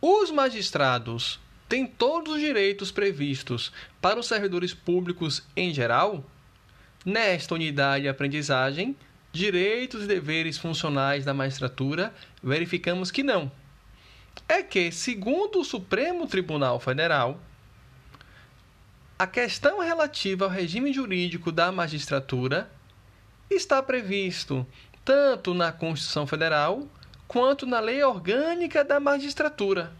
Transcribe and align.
Os 0.00 0.30
magistrados 0.30 1.38
têm 1.68 1.86
todos 1.86 2.34
os 2.34 2.40
direitos 2.40 2.90
previstos 2.90 3.70
para 4.00 4.18
os 4.18 4.26
servidores 4.26 4.72
públicos 4.72 5.42
em 5.54 5.74
geral? 5.74 6.24
Nesta 7.04 7.54
unidade 7.54 8.04
de 8.04 8.08
aprendizagem, 8.08 8.96
direitos 9.30 10.04
e 10.04 10.06
deveres 10.06 10.56
funcionais 10.56 11.24
da 11.24 11.34
magistratura, 11.34 12.14
verificamos 12.42 13.10
que 13.10 13.22
não. 13.22 13.52
É 14.48 14.62
que, 14.62 14.90
segundo 14.90 15.60
o 15.60 15.64
Supremo 15.64 16.26
Tribunal 16.26 16.80
Federal, 16.80 17.38
a 19.18 19.26
questão 19.26 19.80
relativa 19.80 20.46
ao 20.46 20.50
regime 20.50 20.94
jurídico 20.94 21.52
da 21.52 21.70
magistratura 21.70 22.70
está 23.50 23.82
previsto 23.82 24.66
tanto 25.04 25.52
na 25.52 25.70
Constituição 25.72 26.26
Federal 26.26 26.88
quanto 27.30 27.64
na 27.64 27.78
Lei 27.78 28.02
Orgânica 28.02 28.82
da 28.82 28.98
Magistratura. 28.98 29.92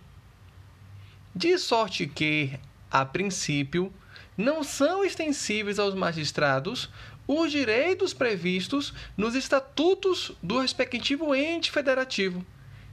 De 1.32 1.56
sorte 1.58 2.08
que, 2.08 2.58
a 2.90 3.04
princípio, 3.04 3.92
não 4.36 4.64
são 4.64 5.04
extensíveis 5.04 5.78
aos 5.78 5.94
magistrados 5.94 6.90
os 7.28 7.52
direitos 7.52 8.12
previstos 8.12 8.92
nos 9.16 9.36
estatutos 9.36 10.32
do 10.42 10.58
respectivo 10.58 11.32
ente 11.32 11.70
federativo, 11.70 12.44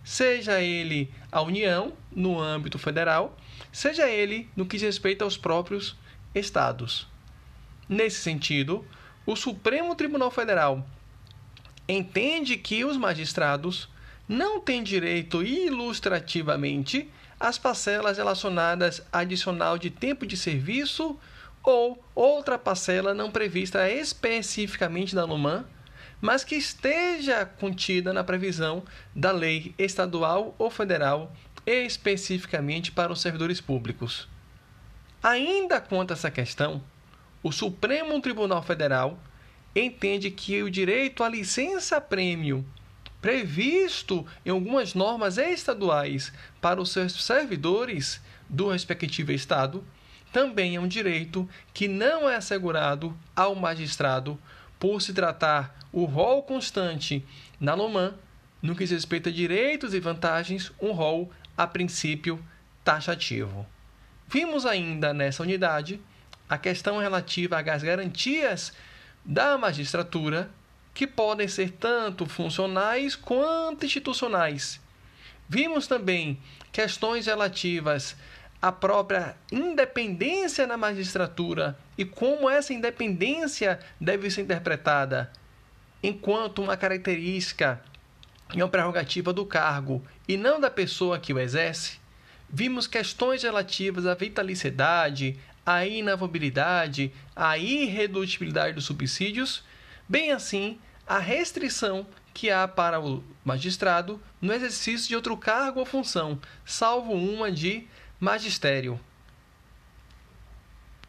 seja 0.03 0.61
ele 0.61 1.11
a 1.31 1.41
União, 1.41 1.93
no 2.11 2.39
âmbito 2.39 2.77
federal, 2.77 3.35
seja 3.71 4.07
ele 4.07 4.47
no 4.55 4.67
que 4.67 4.77
diz 4.77 4.83
respeito 4.83 5.23
aos 5.23 5.35
próprios 5.35 5.97
estados. 6.35 7.07
Nesse 7.89 8.21
sentido, 8.21 8.85
o 9.25 9.35
Supremo 9.35 9.95
Tribunal 9.95 10.29
Federal 10.29 10.87
entende 11.89 12.55
que 12.55 12.85
os 12.85 12.97
magistrados 12.97 13.89
não 14.27 14.59
têm 14.59 14.83
direito 14.83 15.41
ilustrativamente 15.41 17.09
às 17.39 17.57
parcelas 17.57 18.17
relacionadas 18.17 19.01
a 19.11 19.19
adicional 19.19 19.77
de 19.77 19.89
tempo 19.89 20.25
de 20.25 20.35
serviço 20.35 21.17
ou 21.63 22.03
outra 22.15 22.57
parcela 22.57 23.13
não 23.13 23.31
prevista 23.31 23.89
especificamente 23.89 25.15
na 25.15 25.23
LOMAN, 25.23 25.65
mas 26.19 26.43
que 26.43 26.55
esteja 26.55 27.45
contida 27.45 28.11
na 28.11 28.23
previsão 28.23 28.83
da 29.15 29.31
lei 29.31 29.73
estadual 29.77 30.55
ou 30.57 30.69
federal 30.69 31.33
especificamente 31.65 32.91
para 32.91 33.11
os 33.11 33.21
servidores 33.21 33.59
públicos. 33.59 34.27
Ainda 35.21 35.81
quanto 35.81 36.11
a 36.11 36.13
essa 36.13 36.31
questão, 36.31 36.81
o 37.43 37.51
Supremo 37.51 38.19
Tribunal 38.21 38.63
Federal 38.63 39.19
entende 39.75 40.31
que 40.31 40.63
o 40.63 40.71
direito 40.71 41.23
à 41.23 41.29
licença-prêmio 41.29 42.65
previsto 43.21 44.25
em 44.45 44.49
algumas 44.49 44.93
normas 44.93 45.37
estaduais 45.37 46.31
para 46.61 46.81
os 46.81 46.91
seus 46.91 47.23
servidores 47.23 48.21
do 48.49 48.69
respectivo 48.69 49.31
estado 49.31 49.83
também 50.31 50.75
é 50.75 50.79
um 50.79 50.87
direito 50.87 51.49
que 51.73 51.87
não 51.87 52.29
é 52.29 52.35
assegurado 52.35 53.17
ao 53.35 53.55
magistrado 53.55 54.39
por 54.79 55.01
se 55.01 55.13
tratar 55.13 55.75
o 55.91 56.05
rol 56.05 56.43
constante 56.43 57.25
na 57.59 57.73
LOMAN, 57.73 58.13
no 58.61 58.75
que 58.75 58.83
diz 58.83 58.91
respeito 58.91 59.29
a 59.29 59.31
direitos 59.31 59.93
e 59.93 59.99
vantagens, 59.99 60.71
um 60.79 60.91
rol 60.91 61.31
a 61.55 61.65
princípio 61.65 62.43
taxativo. 62.83 63.65
Vimos 64.27 64.65
ainda 64.65 65.13
nessa 65.13 65.41
unidade 65.41 65.99
a 66.49 66.57
questão 66.57 66.99
relativa 66.99 67.59
às 67.59 67.83
garantias 67.83 68.73
da 69.23 69.57
magistratura, 69.57 70.49
que 70.97 71.05
podem 71.05 71.47
ser 71.47 71.69
tanto 71.73 72.25
funcionais 72.25 73.15
quanto 73.15 73.85
institucionais. 73.85 74.81
Vimos 75.47 75.85
também 75.85 76.39
questões 76.71 77.27
relativas 77.27 78.15
à 78.59 78.71
própria 78.71 79.37
independência 79.51 80.65
na 80.65 80.75
magistratura 80.75 81.77
e 81.95 82.03
como 82.03 82.49
essa 82.49 82.73
independência 82.73 83.77
deve 84.01 84.31
ser 84.31 84.41
interpretada 84.41 85.31
enquanto 86.01 86.63
uma 86.63 86.75
característica 86.75 87.79
e 88.55 88.63
uma 88.63 88.67
prerrogativa 88.67 89.31
do 89.31 89.45
cargo 89.45 90.03
e 90.27 90.35
não 90.35 90.59
da 90.59 90.71
pessoa 90.71 91.19
que 91.19 91.31
o 91.31 91.37
exerce 91.37 91.99
vimos 92.49 92.87
questões 92.87 93.43
relativas 93.43 94.07
à 94.07 94.15
vitaliciedade, 94.15 95.39
à 95.63 95.85
inavobilidade, 95.85 97.13
à 97.35 97.55
irredutibilidade 97.55 98.73
dos 98.73 98.85
subsídios, 98.85 99.63
bem 100.07 100.31
assim 100.31 100.79
a 101.05 101.19
restrição 101.19 102.05
que 102.33 102.51
há 102.51 102.67
para 102.67 102.99
o 102.99 103.23
magistrado 103.43 104.21
no 104.41 104.53
exercício 104.53 105.07
de 105.07 105.15
outro 105.15 105.35
cargo 105.35 105.79
ou 105.79 105.85
função, 105.85 106.39
salvo 106.65 107.13
uma 107.13 107.51
de 107.51 107.87
magistério. 108.19 108.99